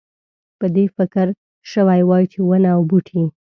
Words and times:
په 0.59 0.65
دې 0.75 0.85
فکر 0.95 1.27
شوی 1.71 2.01
وای 2.05 2.23
چې 2.31 2.39
ونه 2.43 2.69
او 2.77 2.81
بوټی. 2.89 3.23